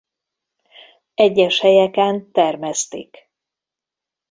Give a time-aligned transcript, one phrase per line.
[1.13, 3.29] Egyes helyeken termesztik.